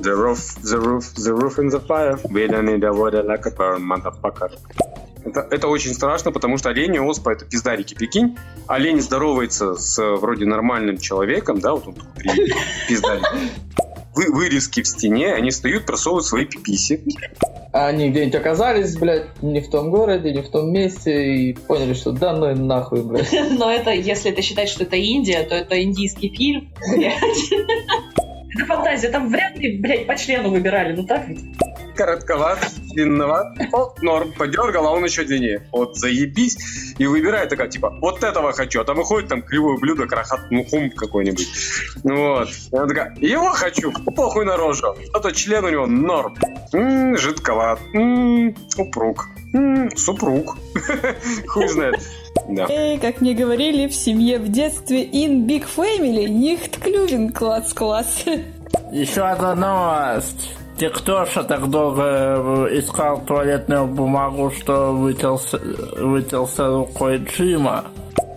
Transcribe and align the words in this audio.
The 0.00 0.16
roof, 0.16 0.56
the 0.62 0.80
roof, 0.80 1.14
the 1.14 1.34
roof 1.34 1.58
in 1.58 1.68
the 1.68 1.80
fire. 1.80 2.18
We 2.28 2.46
don't 2.48 2.66
need 2.66 2.84
a 2.84 2.92
water 2.92 3.22
like 3.22 3.46
a 3.46 3.78
motherfucker. 3.78 4.50
Это, 5.24 5.46
это 5.50 5.68
очень 5.68 5.94
страшно, 5.94 6.32
потому 6.32 6.58
что 6.58 6.70
олени 6.70 6.98
оспа 6.98 7.32
это 7.32 7.44
пиздарики, 7.44 7.94
прикинь. 7.94 8.36
Олень 8.66 9.00
здоровается 9.00 9.76
с 9.76 10.02
вроде 10.16 10.46
нормальным 10.46 10.98
человеком, 10.98 11.60
да, 11.60 11.72
вот 11.72 11.86
он 11.86 11.94
такой 11.94 12.12
пиздарик. 12.88 13.24
Вы, 14.14 14.30
вырезки 14.30 14.82
в 14.82 14.88
стене, 14.88 15.32
они 15.32 15.50
встают, 15.50 15.86
просовывают 15.86 16.26
свои 16.26 16.44
пиписи. 16.44 17.02
Они 17.72 18.10
где-нибудь 18.10 18.34
оказались, 18.34 18.96
блядь, 18.96 19.42
не 19.42 19.62
в 19.62 19.70
том 19.70 19.90
городе, 19.90 20.32
не 20.32 20.42
в 20.42 20.50
том 20.50 20.70
месте, 20.70 21.34
и 21.34 21.52
поняли, 21.54 21.94
что 21.94 22.12
да 22.12 22.34
ну 22.34 22.50
и 22.50 22.54
нахуй, 22.54 23.02
блядь. 23.02 23.32
Но 23.58 23.72
это, 23.72 23.90
если 23.90 24.30
это 24.30 24.42
считать, 24.42 24.68
что 24.68 24.82
это 24.84 24.96
Индия, 24.96 25.42
то 25.44 25.54
это 25.54 25.82
индийский 25.82 26.28
фильм, 26.28 26.68
блядь. 26.94 27.14
Это 28.54 28.66
фантазия, 28.66 29.08
там 29.08 29.28
вряд 29.28 29.56
ли, 29.56 29.78
блядь, 29.78 30.06
по 30.06 30.16
члену 30.16 30.50
выбирали, 30.50 30.94
ну 30.94 31.06
так 31.06 31.28
ведь? 31.28 31.40
коротковат, 31.94 32.58
длинноват. 32.94 33.56
О, 33.72 33.94
норм, 34.02 34.32
подергал, 34.32 34.86
а 34.86 34.90
он 34.92 35.04
еще 35.04 35.24
длиннее. 35.24 35.68
Вот 35.72 35.96
заебись. 35.96 36.94
И 36.98 37.06
выбирает 37.06 37.48
такая, 37.48 37.68
типа, 37.68 37.90
вот 38.00 38.22
этого 38.22 38.52
хочу. 38.52 38.80
А 38.80 38.84
там 38.84 38.96
выходит 38.96 39.28
там 39.28 39.42
кривое 39.42 39.78
блюдо, 39.78 40.06
крахат, 40.06 40.50
ну, 40.50 40.64
какой-нибудь. 40.96 41.48
Вот. 42.04 42.48
И 42.72 42.76
она 42.76 42.86
такая, 42.86 43.14
его 43.20 43.50
хочу, 43.50 43.92
похуй 43.92 44.44
на 44.44 44.56
рожу. 44.56 44.94
А 45.12 45.32
член 45.32 45.64
у 45.64 45.68
него 45.68 45.86
норм. 45.86 46.36
М-м, 46.72 47.16
жидковат. 47.16 47.80
М-м, 47.94 48.54
упруг. 48.76 49.28
М-м, 49.54 49.90
супруг. 49.96 50.56
Хуй 51.48 51.68
знает. 51.68 51.96
Да. 52.48 52.66
Эй, 52.68 52.98
как 52.98 53.20
мне 53.20 53.34
говорили 53.34 53.86
в 53.86 53.94
семье 53.94 54.38
в 54.38 54.48
детстве, 54.48 55.04
in 55.04 55.46
big 55.46 55.64
family, 55.64 56.26
nicht 56.26 56.80
клювин 56.80 57.32
класс-класс. 57.32 58.24
Еще 58.90 59.22
одна 59.22 59.54
новость. 59.54 60.50
Ты 60.78 60.88
кто 60.88 61.24
же 61.26 61.44
так 61.44 61.68
долго 61.68 62.02
э, 62.02 62.78
искал 62.78 63.20
туалетную 63.20 63.86
бумагу, 63.86 64.50
что 64.50 64.92
вытелся, 64.92 65.58
вытелся 65.58 66.66
рукой 66.66 67.18
Джима? 67.18 67.84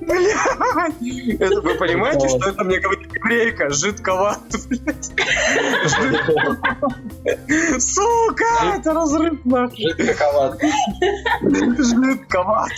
Блядь! 0.00 1.40
Это 1.40 1.60
вы 1.62 1.74
понимаете, 1.74 2.28
что 2.28 2.50
это 2.50 2.62
мне 2.62 2.78
говорит 2.78 3.08
еврейка? 3.14 3.70
Жидковат, 3.70 4.38
блядь. 4.68 5.12
Сука! 7.80 8.44
Это 8.76 8.92
разрыв 8.92 9.44
нахуй. 9.44 9.94
Жидковат. 9.98 10.60
Жидковат. 11.42 12.70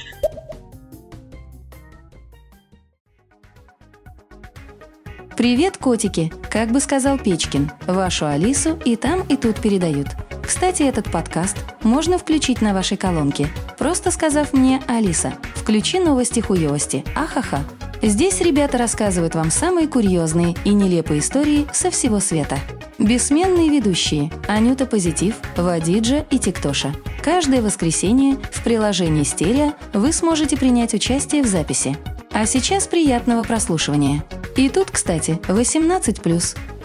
Привет, 5.39 5.77
котики! 5.79 6.33
Как 6.51 6.73
бы 6.73 6.81
сказал 6.81 7.17
Печкин, 7.17 7.71
вашу 7.87 8.27
Алису 8.27 8.77
и 8.85 8.97
там, 8.97 9.23
и 9.29 9.37
тут 9.37 9.61
передают. 9.61 10.09
Кстати, 10.45 10.83
этот 10.83 11.13
подкаст 11.13 11.57
можно 11.85 12.19
включить 12.19 12.61
на 12.61 12.75
вашей 12.75 12.97
колонке, 12.97 13.49
просто 13.79 14.11
сказав 14.11 14.53
мне 14.53 14.83
«Алиса, 14.89 15.35
включи 15.55 16.01
новости 16.01 16.41
хуёвости, 16.41 17.05
ахаха». 17.15 17.61
Здесь 18.03 18.41
ребята 18.41 18.79
рассказывают 18.79 19.37
вам 19.37 19.53
самые 19.53 19.87
курьезные 19.87 20.57
и 20.65 20.71
нелепые 20.71 21.21
истории 21.21 21.69
со 21.73 21.93
всего 21.93 22.19
света. 22.19 22.59
Бессменные 22.99 23.69
ведущие 23.69 24.33
Анюта 24.49 24.87
Позитив, 24.87 25.37
Вадиджа 25.57 26.27
и 26.31 26.41
Тиктоша. 26.41 26.93
Каждое 27.23 27.63
воскресенье 27.63 28.39
в 28.51 28.65
приложении 28.65 29.23
«Стерео» 29.23 29.75
вы 29.93 30.13
сможете 30.13 30.57
принять 30.57 30.95
участие 30.95 31.45
в 31.45 31.47
записи. 31.47 31.97
А 32.33 32.45
сейчас 32.45 32.89
приятного 32.89 33.45
прослушивания. 33.45 34.25
И 34.59 34.69
тут, 34.69 34.91
кстати, 34.91 35.39
18+. 35.47 36.78